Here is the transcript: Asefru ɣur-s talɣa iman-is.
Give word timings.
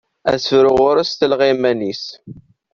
Asefru 0.31 0.71
ɣur-s 0.81 1.11
talɣa 1.13 1.45
iman-is. 1.53 2.05